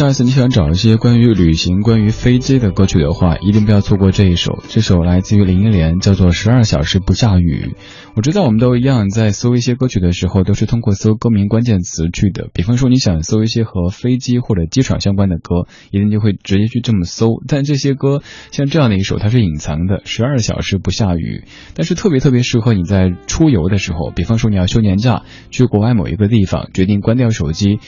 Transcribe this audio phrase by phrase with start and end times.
[0.00, 4.58] 下一次你想找一些关于旅行、关于飞机的歌曲的话，一定不要错过这一首。
[4.66, 7.74] 这首来自于林忆莲，叫做《十二小时不下雨》。
[8.16, 12.48] 我知道我们都一样，在搜一些歌曲的时候，都是通过搜歌名关键词去的。
[12.54, 17.42] 比方说，你想搜一些和飞机或者机场相关的歌，一定就会直接去这么搜。
[17.46, 18.22] 但这些歌
[18.52, 21.44] 像这样的一首，它是隐藏的，《十二小时不下雨》，
[21.74, 24.10] 但是特别特别适合你在出游的时候。
[24.16, 27.80] 比方说，你要休年假，去国外某一个地方，决定关掉手机。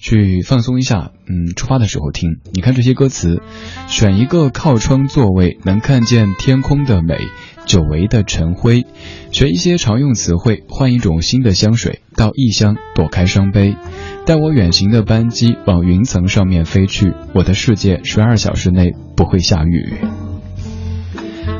[0.00, 2.40] 去放松一下，嗯，出发的时候听。
[2.52, 3.42] 你看这些歌词，
[3.86, 7.18] 选一个靠窗座位，能看见天空的美，
[7.66, 8.86] 久违的晨辉。
[9.30, 13.76] 学一些常用词汇，换一种新的香水，到异乡躲开伤悲。
[14.24, 19.96] 带我远行的班机往云层上面飞去，我的世界十二小时内不会下雨。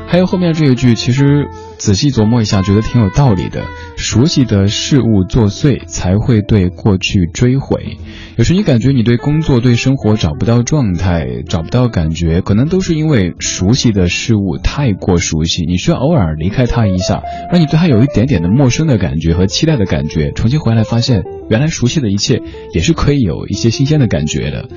[0.07, 1.47] 还有后面这一句，其实。
[1.81, 3.65] 仔细琢磨一下，觉得挺有道理的。
[3.97, 7.97] 熟悉的事物作祟，才会对过去追悔。
[8.37, 22.43] 有时你感觉你对工作、对生活找不到状态，找不到感觉，可能都是因为熟悉的事物太过熟悉，你需要偶尔离开它一下，让你对它有一点点的陌生的感觉和期待的感觉，重新回来发现，原来熟悉的一切
[22.75, 24.69] 也是可以有一些新鲜的感觉的。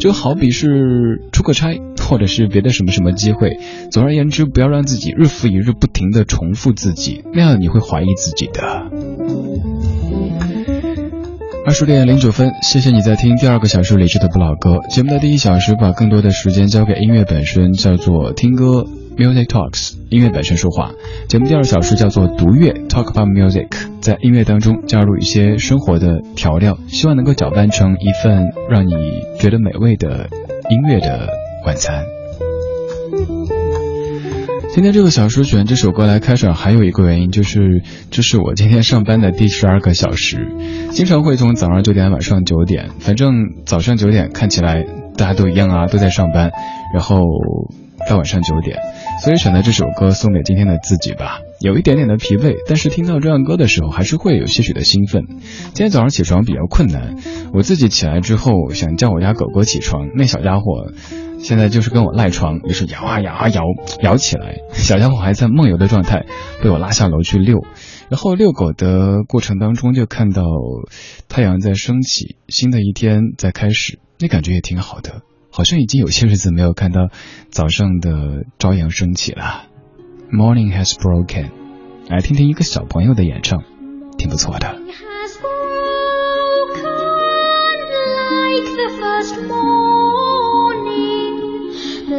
[0.00, 3.58] 就好比是出个差，或者是别的什么什么机会，
[3.90, 8.62] 总而言之，不要让自己日复一日不停的重重复自己，那样你会怀疑自己的。
[11.66, 14.78] 二十点零九分，谢谢你在听第二个小时理智的不老歌。
[14.88, 18.84] 节目的第一小时把更多的时间交给音乐本身，叫做听歌
[19.16, 20.92] （music talks），音乐本身说话。
[21.26, 23.66] 节目第二小时叫做读乐 （talk about music），
[24.00, 28.92] 在音乐当中加入一些生活的调料，希望能够搅拌成一份让你
[29.40, 30.28] 觉得美味的
[30.70, 31.28] 音乐的
[31.66, 32.04] 晚餐。
[34.76, 37.80] 今天这个小时选这首歌来开场，还有一个原因就是，
[38.10, 40.48] 这是我今天上班的第十二个小时，
[40.90, 43.32] 经常会从早上九点晚上九点，反正
[43.64, 44.84] 早上九点看起来
[45.16, 46.50] 大家都一样啊，都在上班，
[46.92, 47.24] 然后
[48.06, 48.76] 到晚上九点，
[49.24, 51.40] 所以选择这首歌送给今天的自己吧。
[51.60, 55.22] 有一点点的疲惫，但是听到这样歌的时候，还是会有些许的兴奋。
[55.72, 57.16] 今天早上起床比较困难，
[57.54, 60.92] 我自己起来之后想叫我家狗狗起床，那小家伙。
[61.38, 63.62] 现在就是跟我赖床，于是摇啊摇啊摇，
[64.02, 64.56] 摇起来。
[64.74, 66.26] 小家伙还在梦游的状态，
[66.62, 67.64] 被我拉下楼去遛。
[68.08, 70.42] 然后遛狗的过程当中，就看到
[71.28, 75.22] 太阳在升起，新的一天在开始，那感觉也挺好的。
[75.50, 77.08] 好像已经有些日子没有看到
[77.50, 79.64] 早上的朝阳升起了。
[80.30, 81.50] Morning has broken，
[82.08, 83.62] 来听听一个小朋友的演唱，
[84.18, 84.76] 挺不错的。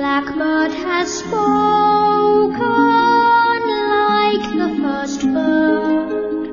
[0.08, 2.64] Blackbird has spoken
[3.92, 6.48] like the first bird.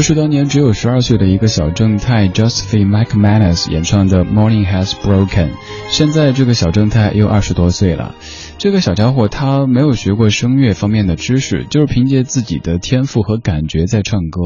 [0.00, 5.48] 这是当年只有十二岁的一个小正太 Josephine McManus 演唱的《Morning Has Broken》。
[5.90, 8.14] 现在这个小正太又二十多岁了。
[8.56, 14.40] 这个小家伙他没有学过声乐方面的知识，就是凭借自己的天赋和感觉在唱歌。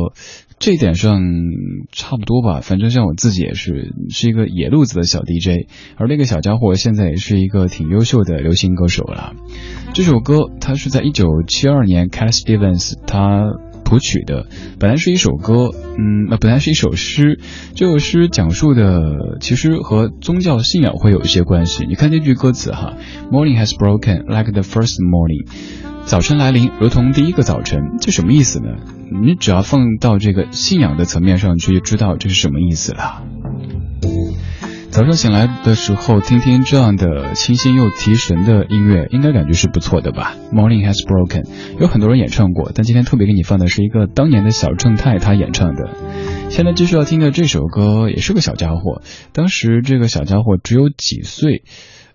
[0.59, 1.21] 这一点上
[1.93, 9.35] 差不多吧，反正像我自己也是是一个野路子的小 DJ，而那个小家伙现在也是一个挺优秀的流行歌手了。
[9.93, 13.53] 这首歌他是在一九七二年 Cat Stevens 他
[13.85, 14.47] 谱曲的。
[14.81, 17.39] 本来是一首歌，嗯，那本来是一首诗。
[17.75, 21.85] 这首诗讲述的其实和宗教信仰会有一些关系。
[21.87, 22.95] 你看这句歌词哈
[23.31, 25.47] ，Morning has broken like the first morning，
[26.05, 28.71] 早晨来临如同第一个早晨，这什么意思呢？
[29.23, 33.23] 你只要放到这个信仰的层面上去，就知道这是什么意思了。
[34.95, 41.49] 早上醒来的时候，听听这样的清新又提神的音乐，应该感觉是不错的吧？Morning has broken，
[41.81, 45.97] 有很多人演唱过，但今天特别给你放的是一个当年的小正太他演唱的。
[46.49, 51.65] 现在继续要听的这首歌也是个小家伙，当时这个小家伙只有几岁，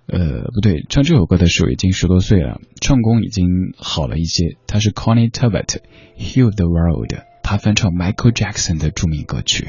[0.08, 4.56] 呃，不对，唱这首歌的时候已经十多岁了，唱功已经好了一些。
[4.68, 9.68] 他是 Connie Tabet，Heal the World，他翻唱 Michael Jackson 的著名歌曲。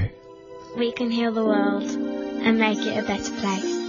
[0.77, 1.83] We can heal the world
[2.43, 3.81] and make it a better place.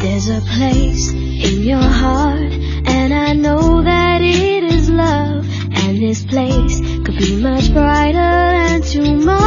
[0.00, 2.52] There's a place in your heart,
[2.86, 5.46] and I know that it is love.
[5.74, 9.41] And this place could be much brighter than tomorrow.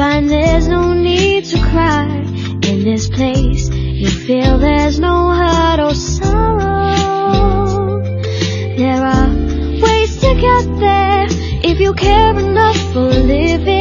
[0.00, 2.06] Find there's no need to cry.
[2.70, 6.96] In this place, you'll feel there's no hurt or sorrow.
[8.80, 9.28] There are
[9.84, 11.26] ways to get there
[11.70, 13.79] if you care enough for living.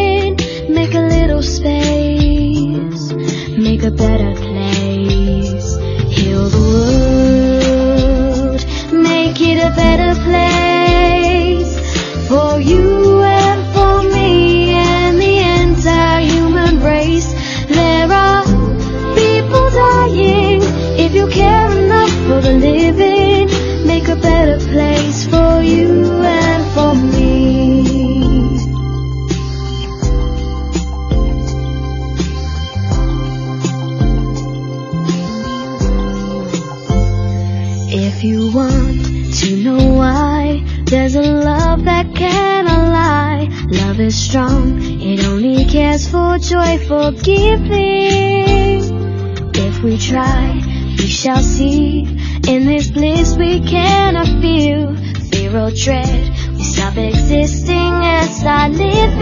[46.90, 48.82] Giving.
[49.54, 50.60] If we try,
[50.98, 52.08] we shall see.
[52.48, 54.96] In this bliss we cannot feel
[55.30, 56.30] fear or dread.
[56.58, 59.22] We stop existing and start living.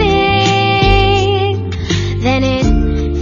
[2.22, 2.64] Then it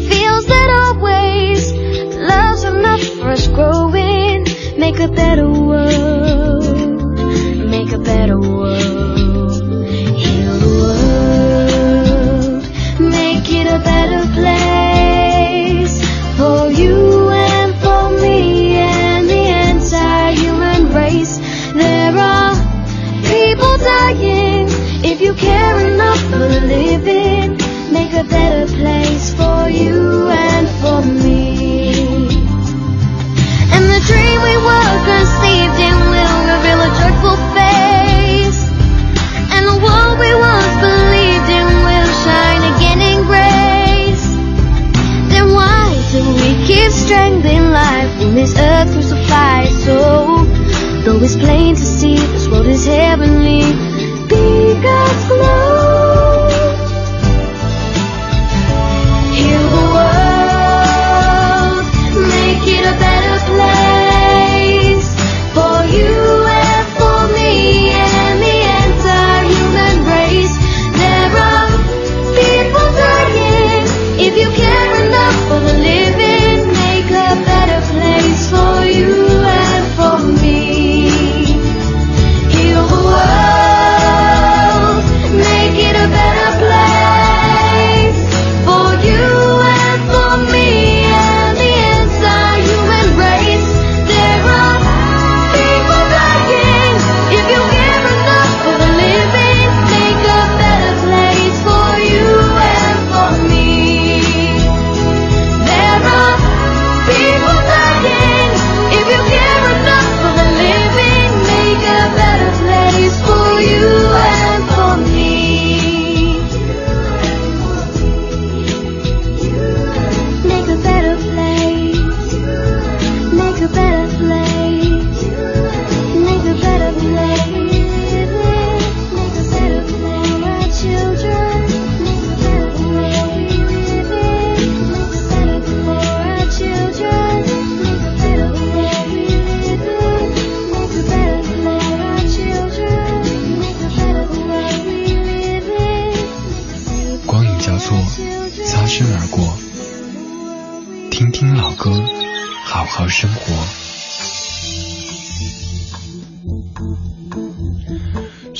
[0.08, 1.72] feels that always
[2.14, 4.46] love's enough for us growing.
[4.78, 6.62] Make a better world.
[7.68, 8.75] Make a better world.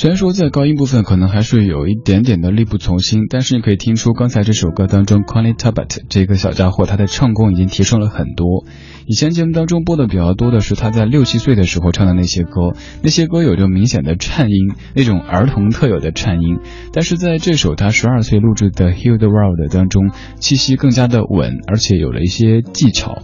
[0.07, 8.63] 虽然说在高音部分可能还是有一点点的力不从心，但是你可以听出刚才这首歌当中 Connie Tabet 这个小家伙他的唱功已经提升了很多。
[9.09, 16.59] 以前节目当中播的比较多的是他在六七岁的时候唱的那些歌，那些歌有着明显的颤音，那种儿童特有的颤音。
[16.91, 23.19] 但是在这首他十二岁录制的 Heal the World 当中，气息更加的稳，而且有了一些技巧。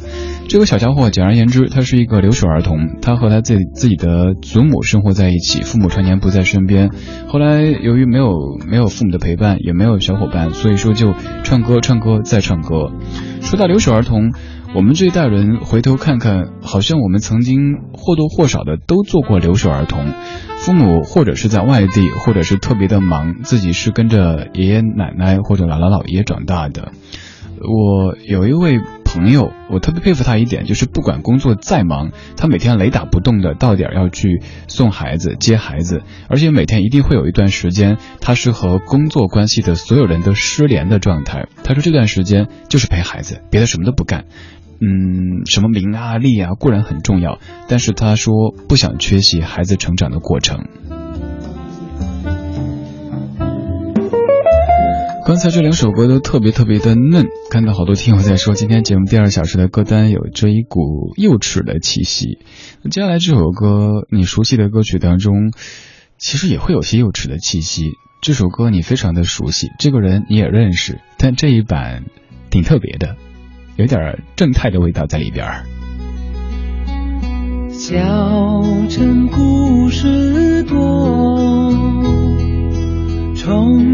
[0.48, 3.02] 这个小家伙，简而言之，他是一个留守儿童。
[3.02, 6.92] 他和他自己自己的祖母生活在一起，父母常年不在身边。
[7.28, 8.32] 后来由于没有
[8.70, 11.14] 没有父母的陪伴，也没有小伙伴，所以说就
[11.44, 12.94] 唱歌唱歌再唱歌。
[13.42, 14.32] 说到留守儿童，
[14.76, 20.12] 我们这一代人回头看看，好像我们曾经或多或少的都做过留守儿童。
[20.58, 26.92] 父母或者是在外地，或者是特别的忙，自己是跟着爷爷奶奶或者姥姥姥爷长大的。
[27.60, 28.80] 我有一位。
[29.14, 41.46] 朋友，我特别佩服他一点，就是不管工作再忙，他每天雷打不动的到点要去送孩子、接孩子，而且每天一定会有一段时间，他是和工作关系的所有人都失联的状态。
[41.64, 44.26] 他说这段时间就是陪孩子，别的什么都不干。
[44.86, 50.66] 嗯，什么名啊、利啊固然很重要，但是他说不想缺席孩子成长的过程。
[55.26, 62.40] 刚才这两首歌都特别特别的嫩，看到好多听友在说，今天节目第二小时的歌单有着一股幼稚的气息。
[62.92, 65.54] 接下来这首歌，你熟悉的歌曲当中，
[66.18, 67.92] 其实也会有些幼稚的气息。
[68.22, 72.04] 这首歌你非常的熟悉，这个人你也认识，但这一版
[72.50, 73.16] 挺特别的，
[73.78, 75.46] 有点正太的味道在里边。
[77.72, 77.98] 小
[78.90, 81.72] 城故事多，
[83.36, 83.94] 充。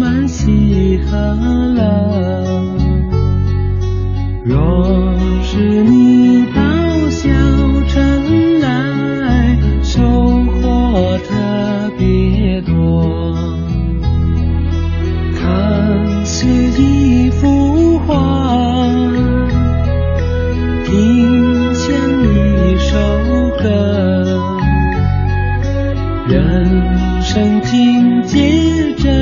[0.00, 1.18] 满喜和
[1.74, 2.64] 乐。
[4.42, 7.28] 若是你到小
[7.88, 10.00] 城来，收
[10.46, 13.36] 获特别多。
[15.38, 16.46] 看似
[16.80, 18.14] 一幅画，
[26.50, 29.19] 人生境界真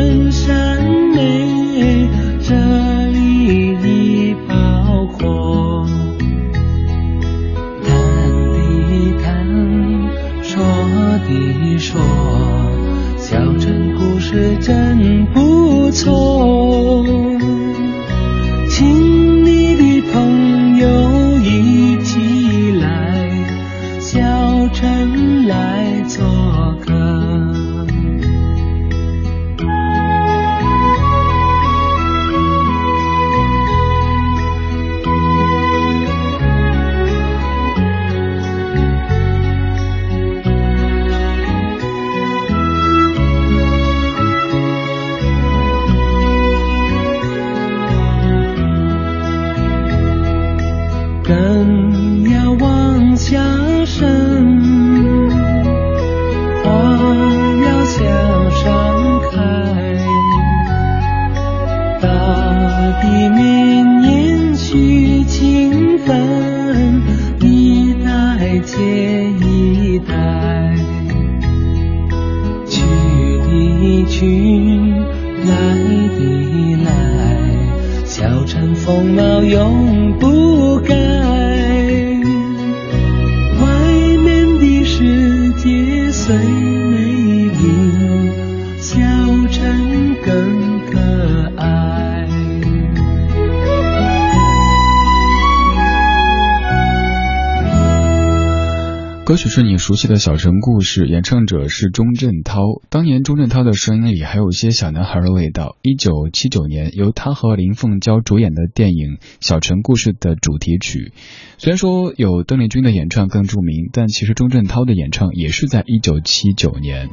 [99.29, 102.63] 歌曲是你熟悉的小城故事，演唱者是钟镇涛。
[102.89, 105.77] 当年钟镇涛的声音里还有一些小男孩的味道。
[105.83, 111.13] 一九七九年，由他和林凤娇主演的电影《小城故事》的主题曲，
[111.59, 117.11] 虽然说有邓丽君的演唱更著名，但其实钟镇涛的演唱也是在一九七九年。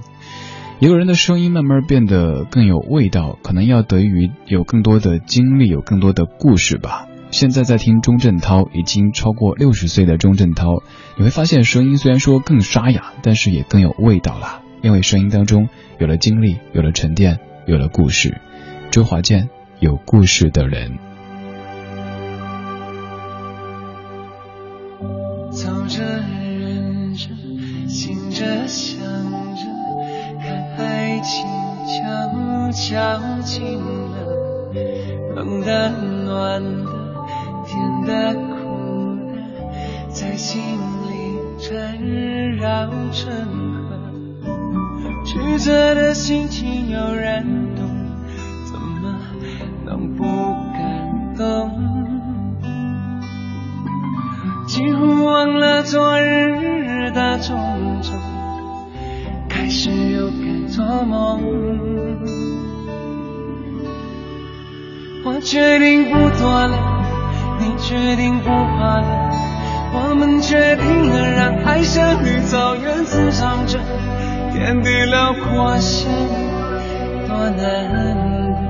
[0.80, 7.08] 一个人的声音慢慢变得更有味道，可能要得益于有更多的经历，有更多的故事吧。
[7.36, 10.84] 现在在听钟镇涛，已经超过六十岁的钟镇涛，
[11.18, 15.68] 你会发现声音虽然说更沙哑，但是也更有味道了，因为声音当中
[16.00, 18.40] 有了经历，有了沉淀，有了故事。
[18.90, 19.50] 周华健，
[19.82, 20.98] 有故事的人。
[25.52, 27.28] 走着，忍着，
[27.90, 29.62] 醒着，想着，
[30.42, 31.46] 看爱情
[31.92, 34.74] 悄悄近了，
[35.36, 35.92] 冷的，
[36.24, 37.05] 暖的。
[37.76, 39.36] 甜的苦的，
[40.10, 42.00] 在心里缠
[42.56, 43.34] 绕成
[43.84, 44.00] 河，
[45.26, 47.44] 曲折的心情有人
[47.76, 47.84] 懂，
[48.72, 49.20] 怎么
[49.86, 51.70] 能不感动？
[54.68, 57.58] 几乎忘了昨日的种
[58.02, 58.14] 种，
[59.50, 61.42] 开始又该做梦。
[65.26, 67.05] 我决定不躲了，
[67.60, 69.32] 你决定不怕了，
[69.94, 73.80] 我们决定了让爱像绿草原滋长着，
[74.52, 78.66] 天地辽阔相遇多难得。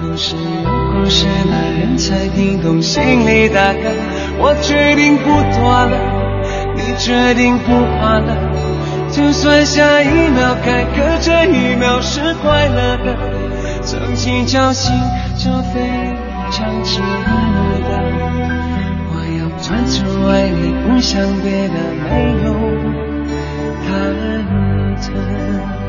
[0.00, 3.92] 故事有故事的人才听懂心里大概。
[4.38, 5.96] 我决定不躲了，
[6.76, 8.36] 你决定不怕了，
[9.10, 13.16] 就算下一秒该可这一秒是快乐的，
[13.82, 14.92] 曾经侥幸
[15.36, 15.80] 就飞
[16.52, 17.04] 想知道。
[19.08, 19.96] 我要专注
[20.28, 22.10] 爱你，不想别的，没
[22.44, 22.52] 有
[23.88, 23.90] 忐
[25.00, 25.81] 忑。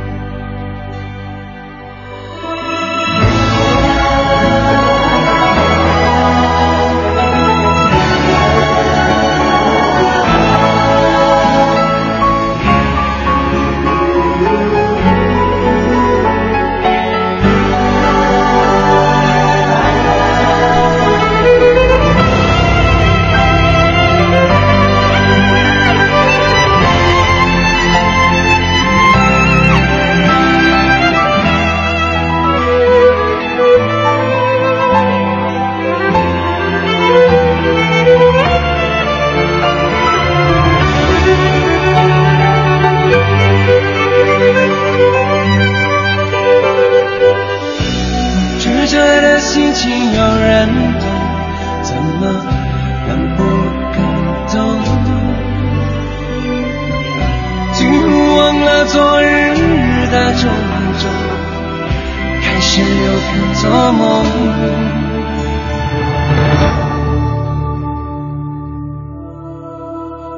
[62.75, 64.01] 开始又该做梦。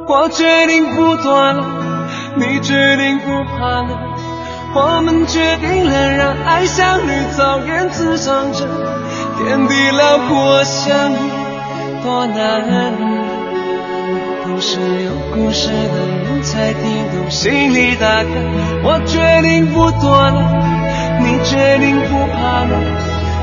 [0.06, 1.64] 我决定不躲了，
[2.36, 3.88] 你决定不怕了。
[4.74, 8.68] 我们决定了，让爱像绿草原滋长着，
[9.38, 11.16] 天地辽阔相遇
[12.04, 12.76] 多难得。
[14.44, 15.74] 故事有故事的
[16.26, 16.82] 人才听
[17.14, 18.30] 懂心里大概。
[18.84, 20.44] 我决定不躲了，
[21.20, 22.72] 你决定不怕了，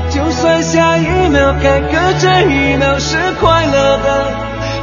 [0.09, 4.07] 就算下一秒该隔这一秒是快乐的，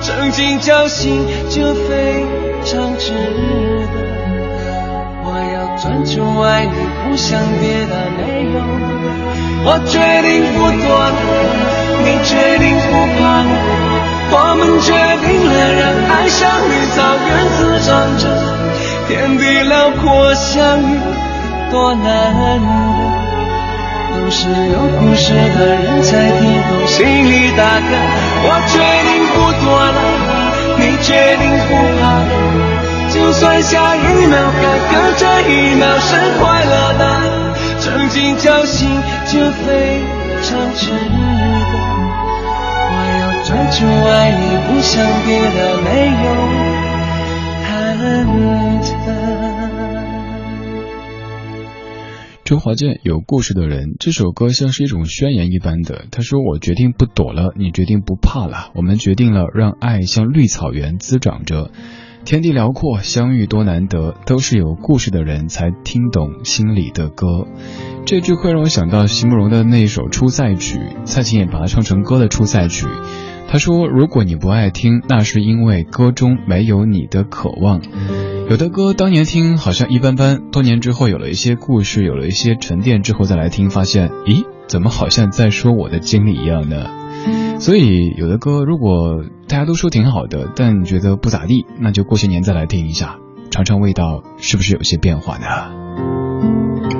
[0.00, 2.24] 曾经侥幸就非
[2.64, 3.98] 常值得。
[5.22, 6.72] 我要专注爱你，
[7.05, 8.20] 不想别的没
[8.53, 8.57] 有。
[9.62, 11.20] 我决定不躲了，
[12.03, 13.50] 你决定不怕了，
[14.33, 14.88] 我们决
[15.20, 16.96] 定了，让爱像绿草
[17.29, 18.24] 原滋长着，
[19.07, 20.98] 天地辽阔相遇
[21.71, 22.67] 多难得。
[24.13, 27.91] 都是有故事的人才听懂心里大歌。
[28.43, 28.75] 我决
[29.07, 29.99] 定不躲了，
[30.79, 32.31] 你决定不怕了。
[33.09, 37.03] 就算下一秒该隔这一秒是快乐的，
[37.81, 38.79] 曾经侥幸
[39.27, 40.03] 就非
[40.43, 41.17] 常值得。
[42.91, 43.79] 我要专注
[44.11, 44.91] 爱你，不想
[45.25, 45.89] 别的，没
[46.25, 46.27] 有
[47.65, 47.71] 忐
[48.83, 49.30] 忑。
[52.51, 56.07] 周华健有故事的人，这首歌像是一种宣言一般的。
[56.11, 61.71] 他说：“我决定不躲了，你决定不怕了，我们决定了，让爱像绿草原滋长着。”
[62.27, 67.47] 天地辽阔，相遇多难得，都是有故事的人才听懂心里的歌。
[68.05, 72.85] 这句会让我想到席慕容的那一首《出塞曲》，蔡琴也把它唱成歌的《出塞曲》。
[73.51, 77.81] 他说：“如果你不爱听，那是因为歌中没有你的渴望。
[78.49, 86.87] 有的歌当年听好像一般般，多年之后有了一些故事，有了一些沉淀之后再来听，发现，咦，怎么好像在说我的经历一样呢？”
[87.59, 93.19] 所以有的歌如果大家都说挺好的，但觉得不咋地，那就过些年再来听一下，
[93.51, 97.00] 尝尝味道是不是有些变化呢？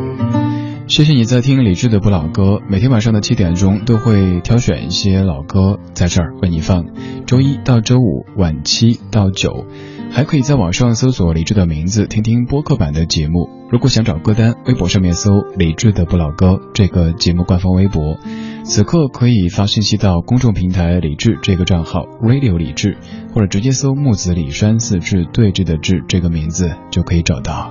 [0.91, 6.85] 谢谢你在听李志的不老歌，每天晚上的七点钟都会挑选一些老歌在这儿为你放，
[7.27, 9.67] 周一到周五晚七到九，
[10.11, 13.49] 还可以在网上搜索李志的名字听听播客版的节目。
[13.71, 18.17] 如果想找歌单，微博上面搜李志的不老歌这个节目官方微博。
[18.65, 22.99] 此刻可以发信息到公众平台李志这个账号 Radio 李志，
[23.33, 27.71] 或者直接搜木子李山四志对峙的志这个名字就可以找到。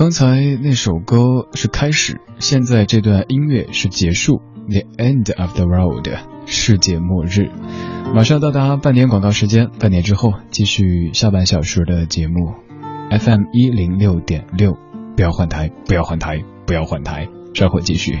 [0.00, 4.40] 刚才那首歌是开始，现在这段音乐是结束。
[4.66, 6.08] The end of the world，
[6.46, 7.50] 世界末日。
[8.14, 12.54] 马上到达半年广告时间，半年之后继续下半小时的节目
[13.10, 14.78] ，FM 一零六点六，
[15.16, 18.20] 不要换台，不要换台，不要换台，稍后继续。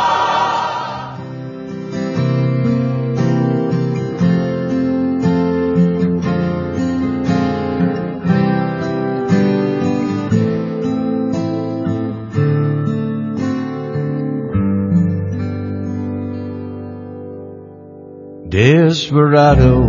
[19.31, 19.87] Desperado,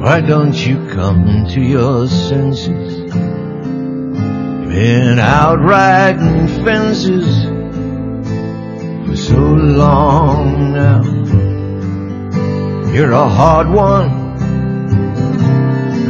[0.00, 2.98] why don't you come to your senses?
[3.00, 3.12] You've
[4.68, 7.46] been out riding fences
[9.08, 11.02] for so long now.
[12.92, 14.10] You're a hard one.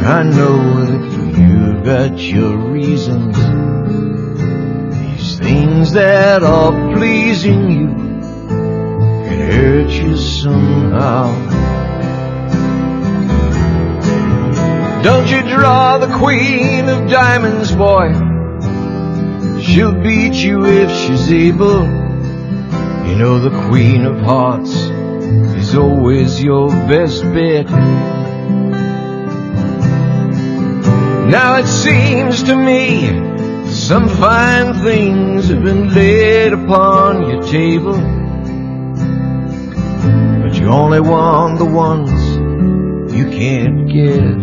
[0.05, 1.01] I know that
[1.39, 3.35] you've got your reasons.
[4.99, 8.04] These things that are pleasing you
[9.95, 11.31] you somehow.
[15.03, 18.13] Don't you draw the queen of diamonds, boy.
[19.61, 21.83] She'll beat you if she's able.
[23.07, 27.65] You know the queen of hearts is always your best bet.
[31.29, 38.24] Now it seems to me some fine things have been laid upon your table.
[40.55, 42.11] But you only want the ones
[43.13, 44.37] you can't get.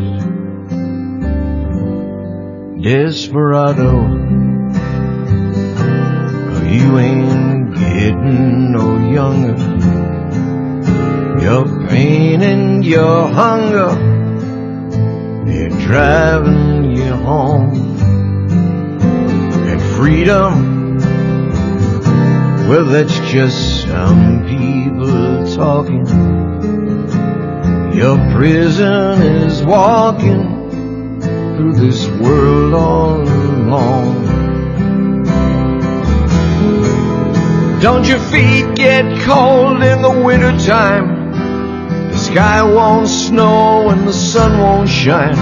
[2.82, 3.92] Desperado,
[6.68, 9.56] you ain't getting no younger.
[11.42, 13.94] Your pain and your hunger,
[15.46, 17.96] they're driving you home.
[19.66, 20.71] And freedom,
[22.72, 26.06] well, that's just some people talking.
[27.94, 34.24] Your prison is walking through this world all alone.
[37.82, 41.30] Don't your feet get cold in the wintertime?
[42.10, 45.36] The sky won't snow and the sun won't shine.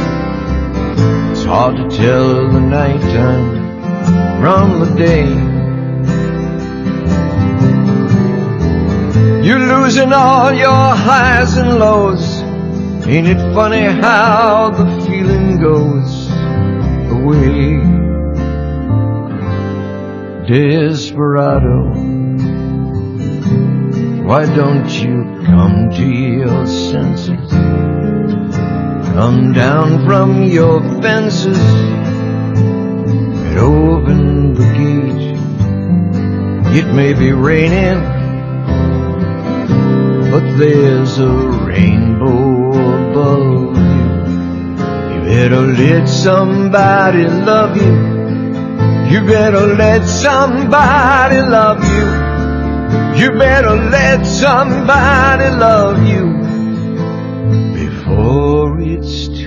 [1.31, 5.50] It's hard to tell the nighttime from the day.
[9.43, 12.43] You're losing all your highs and lows.
[13.07, 16.29] Ain't it funny how the feeling goes
[17.11, 17.81] away?
[20.47, 21.89] Desperado,
[24.27, 27.51] why don't you come to your senses?
[29.15, 31.59] Come down from your fences
[33.47, 35.31] and open the gate.
[36.77, 38.20] It may be raining
[40.41, 42.71] but there's a rainbow
[43.11, 45.15] above you.
[45.15, 47.95] You better let somebody love you.
[49.13, 52.07] You better let somebody love you.
[53.21, 56.27] You better let somebody love you
[57.75, 59.40] before it's too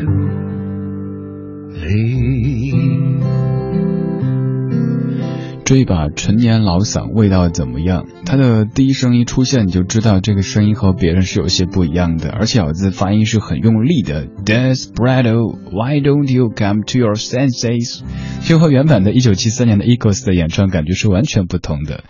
[5.74, 8.06] 这一把陈年老嗓味道怎么样？
[8.28, 14.28] 他的第一声一出现，你就知道这个声音和别人是有些不一样的，而且咬字发音是很用力的。
[14.28, 18.04] Desperado, why don't you come to your senses？
[18.44, 22.04] 就和原版的1973年的 Eagles 的演唱感觉是完全不同的。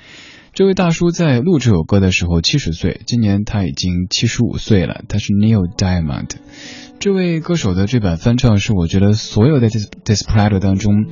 [0.52, 5.06] 这位大叔在录这首歌的时候七十岁，今年他已经七十五岁了。
[5.08, 6.32] 他是 Neil Diamond。
[7.00, 11.06] 这位歌手的这版翻唱是我觉得所有的 Desperado 当中。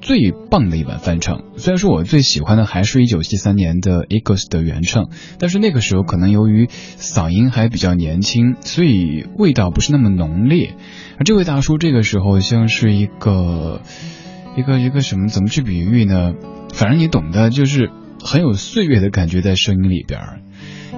[0.00, 10.74] 最棒的一版翻唱，虽然说我最喜欢的还是一九七三年的 Eagles 的原唱，但是那个时候可能由于嗓音还比较年轻，所以味道不是那么浓烈。
[11.18, 13.82] 而这位大叔这个时候像是一个
[14.56, 16.32] 一个一个什么，怎么去比喻呢？
[16.72, 17.90] 反正你懂的，就是
[18.24, 20.20] 很有岁月的感觉在声音里边。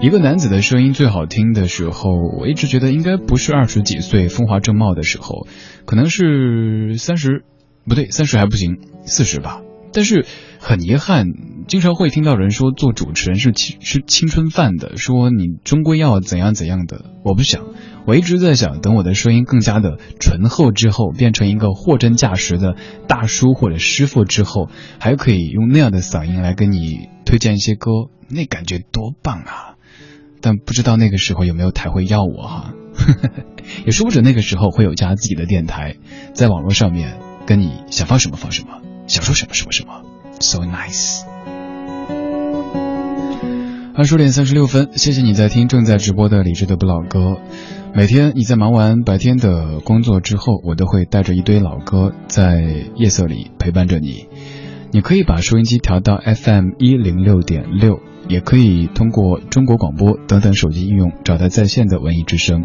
[0.01, 5.47] 一个男子的声音最好听的时候，我一直觉得应该不是二十几岁风华正茂的时候，
[5.87, 7.45] 可能是三十。
[7.87, 9.61] 不对，三十还不行，四十吧。
[9.95, 10.25] 但是
[10.59, 11.27] 很遗憾，
[11.69, 17.05] 经常会听到人说做主持人是青是青春饭的，说你终归要怎样怎样的。
[17.25, 17.63] 我不想，
[18.07, 22.75] 我一直在想，等我的声音更加的醇厚之后，变成一个货真价实的
[23.07, 27.91] 大叔或者师傅之后，还可以用那样的嗓音来跟你推荐一些歌，
[28.31, 29.77] 那感觉多棒啊！
[30.41, 32.75] 但不知道那个时候有没有台会要我哈，
[33.85, 35.97] 也说不准那个时候会有家自己的电台，
[36.33, 37.19] 在网络上面
[37.57, 40.03] 你想放什么放什么，想说什么什么什么
[40.41, 41.23] ，so nice。
[43.95, 47.37] 二十点三十六分，谢谢你在听正在直播的李志的不老歌。
[47.95, 52.65] 每天你在忙完白天的工作之后，我都会带着一堆老歌在
[52.97, 54.29] 夜色里陪伴着你。
[54.93, 62.65] 你可以把收音机调到 FM 一零六点六，也可以通过中国广播等等手机应用找到在线的文艺之声，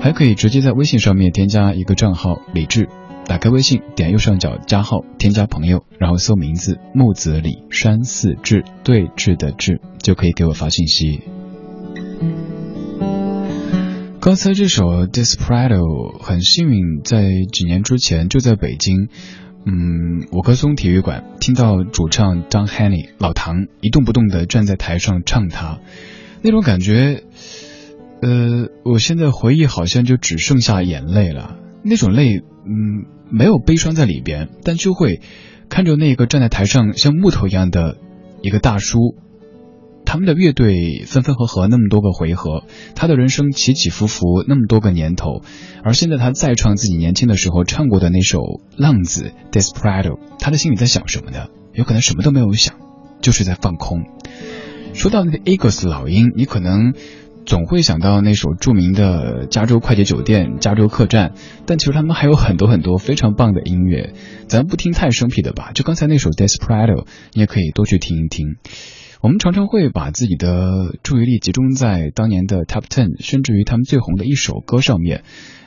[0.00, 2.88] 还可以直接在微信上面添加一个账号李志。
[3.28, 11.22] 打开微信，点右上角加号，添加朋友，然后搜名字木子李山寺志对峙的志，就可以给我发信息。
[14.20, 15.80] 刚才这首《Desperado》
[16.22, 19.08] 很幸运，在几年之前就在北京，
[19.64, 25.80] 嗯，五棵松体育馆听到主唱 Don Henny 老唐一动不动的站在台上唱它，
[26.42, 27.24] 那种感觉，
[28.22, 33.15] 呃，我现在回忆好像就只剩下眼泪了，那种泪，嗯。
[33.30, 35.20] 没有悲伤在里边，但就会
[35.68, 37.98] 看着那个站在台上像木头一样的
[38.42, 39.16] 一个大叔，
[40.04, 45.42] 他们的乐队分分合合那么多个回合，他的人生起起伏伏那么多个年头，
[45.82, 48.38] 而现在他再唱自己年轻的时候唱过的那首
[48.76, 51.46] 《浪子》（Desperado），他的心里在想什么呢？
[51.72, 52.76] 有可能什么都没有想，
[53.20, 54.04] 就是在放空。
[54.94, 56.94] 说到那个 Eagles 老鹰，你可能。
[57.46, 61.30] 总会想到那首著名的《加州快捷酒店》《加州客栈》，
[61.64, 64.14] 但其实他们还有很多很多非常棒的音乐。
[64.48, 68.56] 咱不听太生僻的吧，就刚才那首《Desperado》，你也可以多去听一听。
[69.20, 75.22] 我们常常会把自己的注意力集中在当年的 Top Ten，甚至于他们最红的一首歌上面。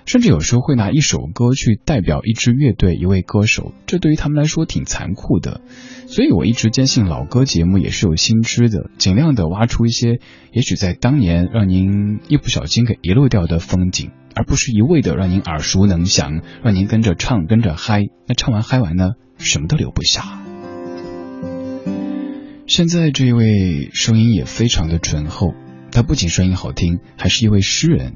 [0.10, 5.62] 甚至有时候会拿一首歌去代表一支乐队、一位歌手，这对于他们来说挺残酷的。
[6.08, 10.20] 所以我一直坚信，老歌节目也是有新知的，尽量的挖出一些
[10.52, 18.08] 也许在当年让您一不小心给遗漏掉的风景，而不是一味的让您耳熟能详，让您跟着唱、跟着嗨。
[18.26, 20.42] 那唱完嗨完呢，什么都留不下。
[22.66, 25.54] 现在这一位声音也非常的醇厚，
[25.92, 28.16] 他不仅声音好听，还是一位诗人。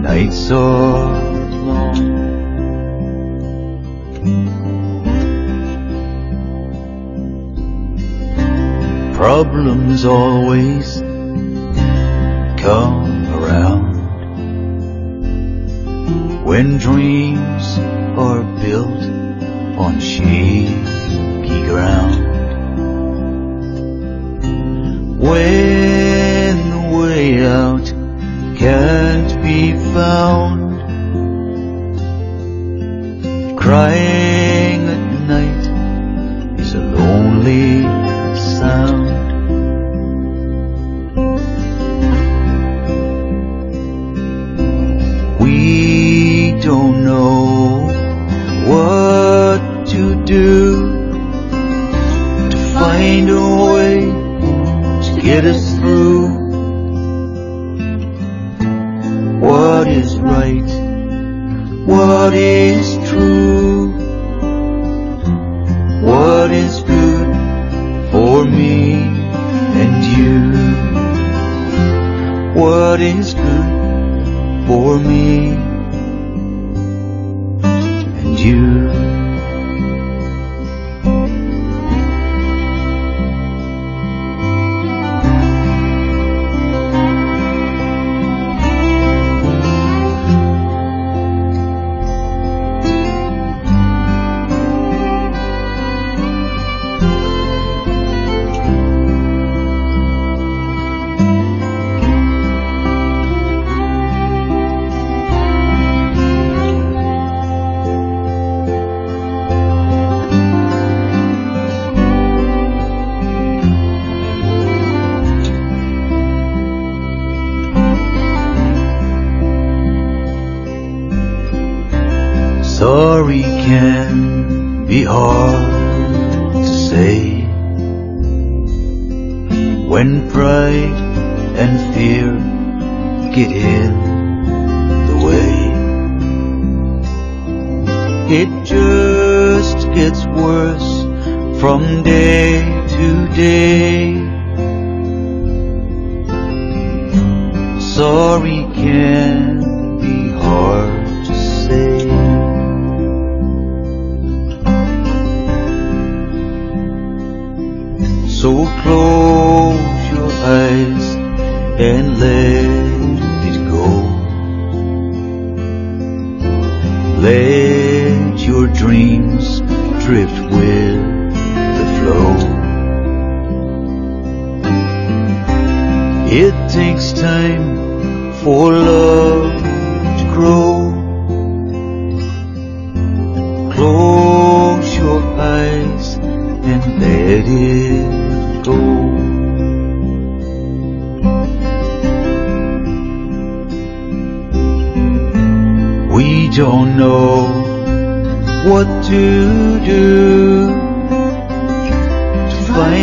[0.00, 1.12] nights are
[1.50, 2.18] long.
[9.14, 11.00] Problems always
[12.60, 13.96] come around
[16.44, 17.78] when dreams
[18.16, 19.02] are built
[19.78, 22.24] on shaky ground.
[25.20, 25.97] When
[29.98, 30.78] bound.
[33.58, 34.07] Crying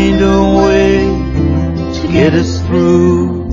[0.05, 0.97] find a way
[1.99, 3.43] to get us through.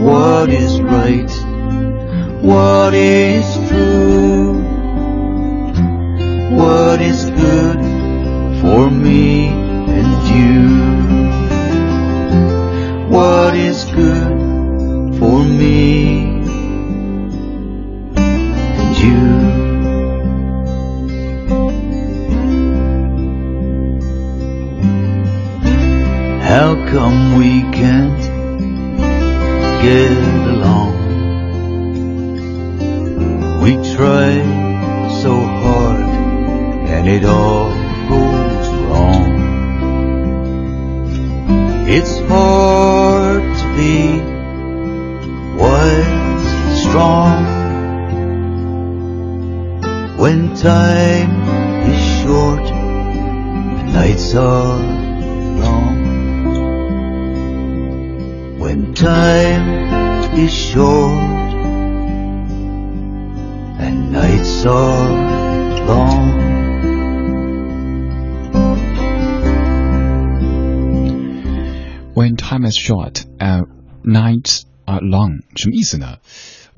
[0.00, 1.30] What is right?
[2.42, 3.57] What is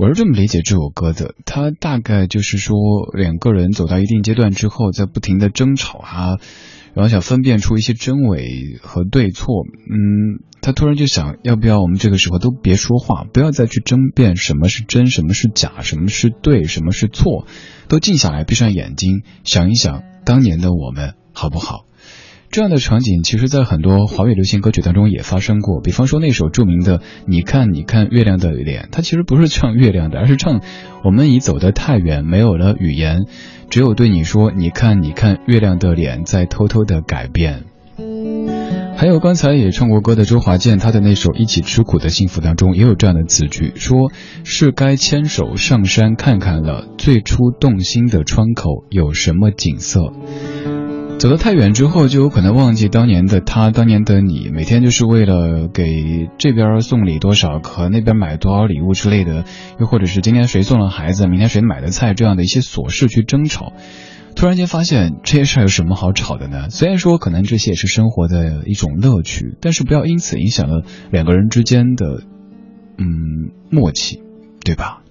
[0.01, 2.75] 我是这么理解这首歌的，它大概就是说
[3.13, 6.39] 两个人走到一定阶段之后，在不停的争吵啊，
[6.95, 17.47] 然后想分辨出一些真伪和对错，嗯，他突然就想，要不要我们这个时候都别说话，不要再去争辩什么是真，什么是假，什么是对，什么是错，
[17.87, 21.85] 都静下来，闭上眼睛，想一想当年的我们好不好？
[22.51, 25.81] 这样的场景，其实在很多华语流行歌曲当中也发生过。
[25.81, 30.61] 比方说那首著名的《你看你看月亮的脸》，它其实不是唱月亮的，而是唱
[31.05, 33.21] 我们已走得太远，没有了语言，
[33.69, 37.67] 只有对你说：“你看你看月亮的脸在偷偷的改变。”
[38.99, 44.11] 还有刚才也唱过歌的周华健，他的那首《一起吃苦的幸福》当中也有这样的词句，说
[44.43, 50.13] 是该牵手上山看看了，最初动心的窗口有什么景色。
[51.21, 59.45] 走得太远之后，就有可能忘记当年的他，当年的你，每天就是为了给这边送礼多少，和那边买多少礼物之类的，
[59.79, 63.75] 又或者是今天谁送了孩子，明天谁买的菜，这样的一些琐事去争吵。
[64.35, 66.71] 突然间发现这些事儿有什么好吵的呢？
[66.71, 72.23] 虽然说可能这些也是生活的一种乐趣，但是不要因此影响了两个人之间的
[72.97, 74.23] 嗯默契，
[74.65, 75.03] 对吧？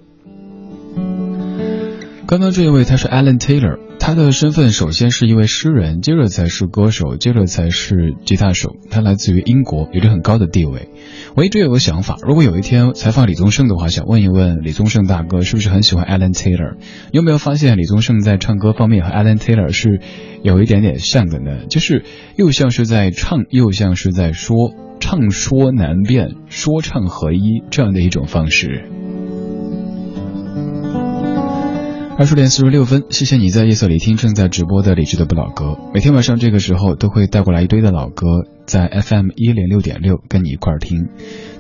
[2.30, 8.76] 刚刚这一位他是 Alan Taylor，他的身份首先是一位诗人，接着才是歌手，接着才是吉他手。
[8.92, 10.90] 他来自于英国，有着很高的地位。
[11.36, 16.76] 我一直有个想法，如果有一天采访李宗盛的话，想问一问李宗盛大哥是不是很喜欢 Alan Taylor？
[17.12, 20.00] 你有没有发现李宗盛在唱歌方面和 Alan Taylor 是
[20.44, 21.66] 有一点点像的呢？
[21.68, 22.04] 就是
[22.36, 28.88] 又像是在唱，又像是在说，唱说难辨，说唱合一这样的一种方式。
[32.20, 35.78] 二十点四十六分，谢谢你在夜色里听正在直播的理智的不老歌。
[35.94, 38.26] 每天晚上这个时候都会带过来一堆的老歌，
[38.66, 41.08] 在 FM 一零六点六跟你一块儿听。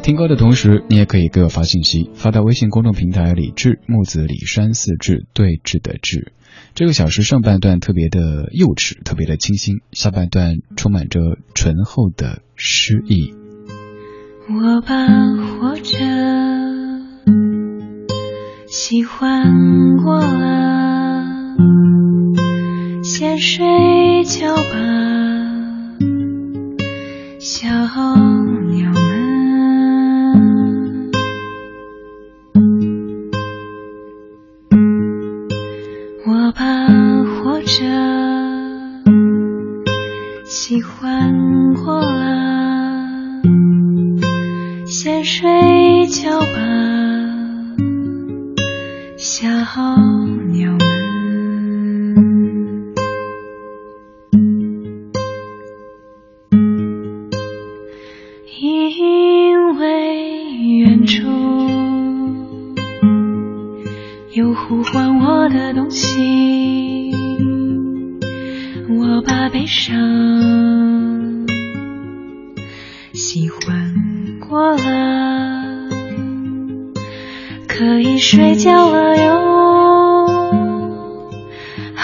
[0.04, 6.34] 听歌的同时，你也可以给我发信息，发到微信公众平台“李志木子李山四志对峙的志”。
[6.76, 11.22] 这个小时上半段特别的幼稚，特别的清新，下半段充满着
[11.56, 13.34] 醇厚的诗意。
[14.50, 15.08] 我把
[15.56, 15.96] 活着
[18.90, 21.24] 喜欢过了，
[23.04, 24.64] 先睡觉吧，
[27.40, 29.12] 小鸟们。
[36.26, 37.76] 我怕活着
[40.46, 43.44] 喜欢过了，
[44.88, 46.89] 先睡觉吧，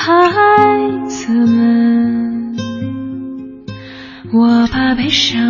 [0.05, 0.13] 孩
[1.07, 2.55] 子们，
[4.31, 5.41] 我把悲伤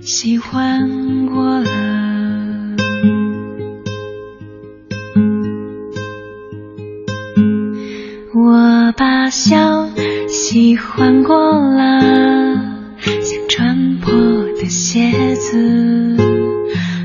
[0.00, 1.68] 喜欢过了。
[8.32, 9.88] 我把笑
[10.28, 12.00] 喜欢过了，
[13.00, 14.14] 像穿破
[14.56, 16.16] 的鞋子。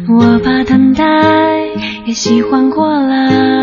[0.07, 1.03] 我把等待
[2.05, 3.54] 也喜欢过了，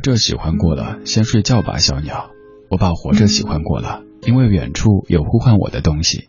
[0.00, 2.30] 这喜欢过了，先睡觉吧，小鸟。
[2.68, 6.28] 我把活着喜欢过了，因为远处有呼唤我的东西。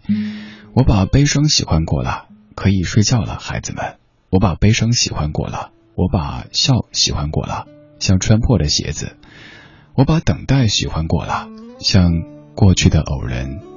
[0.74, 3.97] 我把悲伤喜欢过了，可以睡觉了，孩子们。
[4.30, 7.65] 我把悲伤喜欢过了，我把笑喜欢过了，
[7.99, 9.17] 像穿破的鞋子。
[9.93, 11.47] 我把等待喜欢过了，
[11.80, 12.24] 像
[12.55, 13.70] 过去的偶然。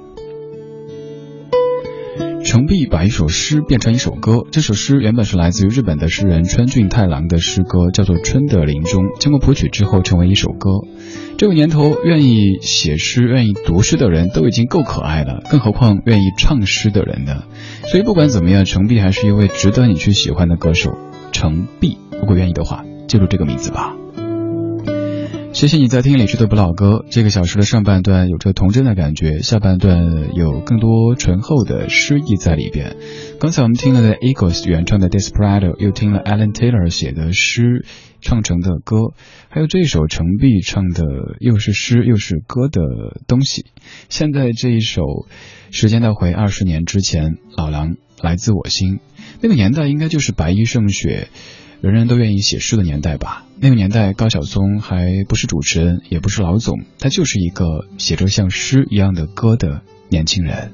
[2.45, 10.69] 程璧把一首诗变成一首歌，这首诗原本是来自于日本的诗人川俊太郎的诗歌，叫做《春的林中》，经过谱曲之后成为一首歌。
[11.37, 17.43] 这个年头，愿意写诗、愿意读诗的人都已经够可爱了，更何况愿意唱诗的人呢？
[17.87, 20.91] 所以不管怎么样，程璧还是一位值得你去喜欢的歌手。
[21.31, 23.95] 程璧，如果愿意的话，记住这个名字吧。
[25.55, 27.05] 谢谢你在听李志的不老歌。
[27.09, 32.97] 这个小时的上半段有着童真的感觉，下半段有更多醇厚的诗意在里边。
[33.39, 37.85] 刚才我们听了的 Eagles 原唱的 Desperado，又听了 Alan Taylor 写的诗
[38.19, 38.97] 唱成的歌，
[39.47, 41.05] 还有这首程璧唱的
[41.39, 42.81] 又是诗又是歌的
[43.25, 43.67] 东西。
[44.09, 45.03] 现在这一首，
[45.71, 48.99] 时间倒回二十年之前，老狼来自我心。
[49.39, 51.29] 那个年代应该就是白衣胜雪。
[51.85, 53.45] 人人都愿意写诗的年代吧。
[53.59, 60.71] 那个年代，高晓松还不是主持人，也不是老总，他就是一个写着像诗一样的歌的年轻人。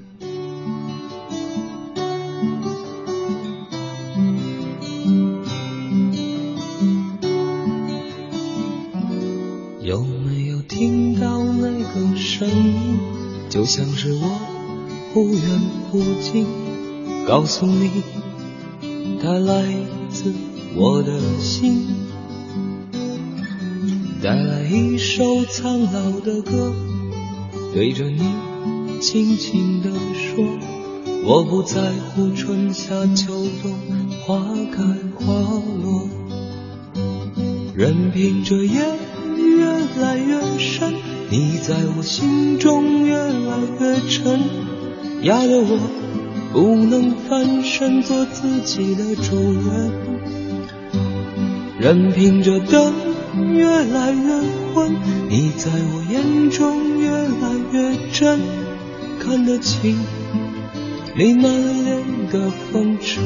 [9.81, 12.97] 有没有听到那个声音？
[13.49, 14.39] 就像是我
[15.13, 15.41] 忽远
[15.89, 16.45] 忽近，
[17.27, 18.01] 告诉你，
[19.21, 19.65] 它来
[20.09, 20.33] 自
[20.73, 21.85] 我的心，
[24.23, 26.73] 带来一首苍老的歌，
[27.73, 28.21] 对着你
[29.01, 30.45] 轻轻地说，
[31.25, 33.73] 我不在乎春夏秋冬，
[34.25, 34.39] 花
[34.71, 34.81] 开
[35.15, 35.33] 花
[35.83, 36.07] 落。
[37.75, 38.79] 任凭这夜
[39.37, 39.65] 越
[40.01, 40.93] 来越深，
[41.29, 44.39] 你在我心中越来越沉，
[45.23, 45.79] 压得我
[46.53, 50.10] 不能翻身做自己的主人。
[51.81, 52.93] 任凭这灯
[53.55, 54.29] 越来越
[54.71, 54.95] 昏，
[55.27, 58.39] 你在我眼中越来越真，
[59.19, 59.97] 看得清
[61.15, 61.51] 你满
[61.83, 61.97] 脸
[62.31, 63.23] 的风尘。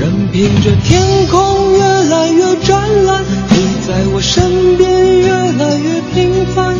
[0.00, 1.00] 任凭这天
[1.30, 6.74] 空越来越湛蓝，你在我身边越来越平凡。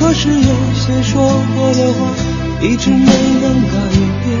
[0.00, 1.22] 可是有些说
[1.54, 2.12] 过的话，
[2.60, 3.06] 一直没
[3.40, 3.78] 能改
[4.24, 4.37] 变。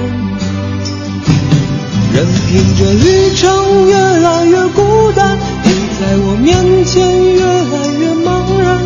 [2.18, 8.82] 任凭这旅程越来越孤单，你在我面前越来越茫然。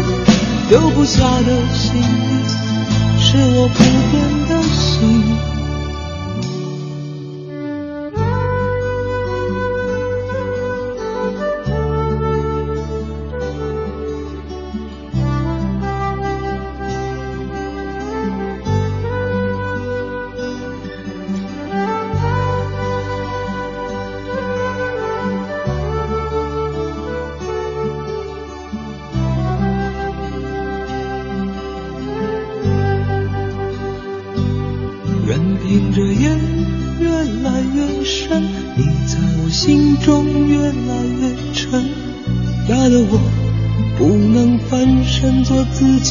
[0.68, 2.04] 丢不下的心里，
[3.18, 4.21] 是我不变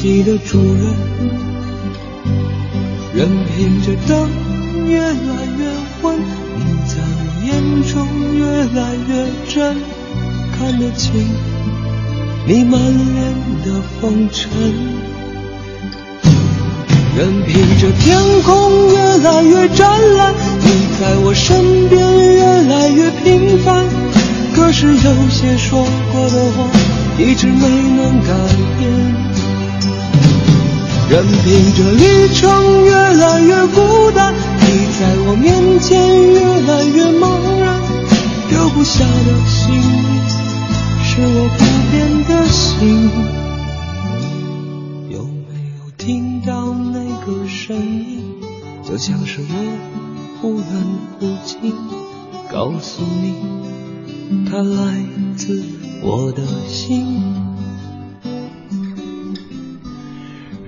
[0.02, 0.84] 己的主人。
[3.14, 4.28] 任凭这灯
[4.88, 5.14] 越来
[5.60, 5.70] 越
[6.02, 7.52] 昏，你在我眼
[7.88, 7.94] 中
[8.36, 8.42] 越
[8.80, 9.12] 来越
[9.48, 9.78] 真，
[10.58, 11.12] 看得清
[12.48, 14.50] 你满脸的风尘。
[17.16, 19.88] 任凭这天空越来越湛
[20.18, 20.68] 蓝，你
[21.00, 22.44] 在我身边越
[22.74, 23.86] 来越平凡。
[24.56, 26.68] 可是有些说过的话，
[27.20, 28.34] 一直没能改
[28.80, 29.31] 变。
[31.12, 34.64] 任凭这旅程越来越孤单，你
[34.98, 36.00] 在我面前
[36.32, 37.82] 越来越茫然。
[38.50, 39.84] 留不下的心里，
[41.04, 41.60] 是我不
[41.92, 43.10] 变的心。
[45.10, 48.24] 有没有听到那个声音？
[48.82, 49.54] 就像是我
[50.42, 50.66] 忽远
[51.20, 51.74] 忽近，
[52.50, 53.36] 告诉你，
[54.50, 55.04] 它来
[55.36, 55.62] 自
[56.02, 57.51] 我的心。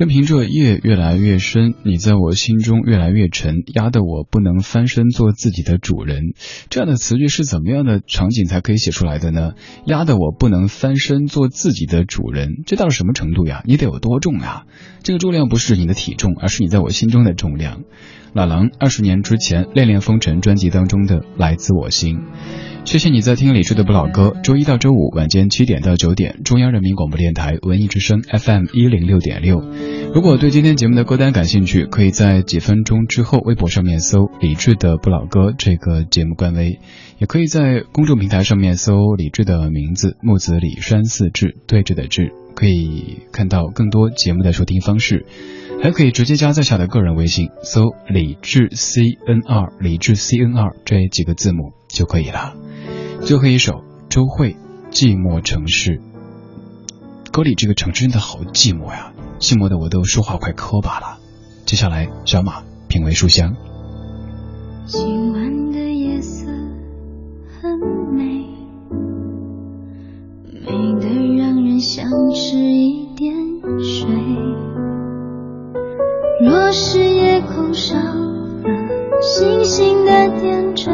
[0.04, 6.34] 任凭这夜越来越深，你在我心中越来越沉，压得我不能翻身做自己的主人。
[6.70, 9.54] 这样的词句是怎么样的场景才可以写出来的呢？
[9.86, 13.64] 压得我不能翻身做自己的主人，这到了什么程度呀？
[13.66, 14.66] 你得有多重呀？
[15.04, 17.84] 这个重量不是你的体重，而是你在我心中的重量。
[18.34, 22.18] 老狼二十年之前《恋恋风尘》专辑当中的《来自我心》。
[22.86, 29.64] 谢谢你在听李志的不老歌，周一到周五晚间七点到九点，中央人民广播电台文艺之声 FM 一零六点六。
[30.14, 36.80] 如果对今天节目的歌单感兴趣，可以在几分钟之后微博上面搜“李志的不老歌”这个节目官微，
[37.18, 45.26] 也可以在公众平台上面搜李志的名字木子李山四志对峙的志，可以看到更多节目的收听方式。
[45.82, 52.56] 还可以直接加在下的个人微信，搜“李志 C N 二”，李志 C N 二这几个字母就可以了。
[53.22, 54.50] 最后一首周蕙
[54.92, 56.00] 《寂寞城市》，
[57.32, 61.20] 歌里这个城市真的好寂寞呀，寂寞的我都说话快磕巴了。
[61.66, 63.56] 接下来，小马品味书香。
[64.86, 66.48] 今晚的夜色
[67.62, 67.80] 很
[68.14, 68.46] 美，
[70.52, 70.66] 美
[71.00, 73.34] 得让人想吃一点
[73.80, 74.08] 水。
[76.42, 80.92] 若是夜空少了星星的点缀，